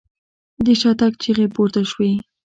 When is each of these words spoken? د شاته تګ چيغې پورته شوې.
د 0.65 0.67
شاته 0.81 0.95
تګ 1.09 1.13
چيغې 1.21 1.47
پورته 1.55 1.81
شوې. 1.91 2.11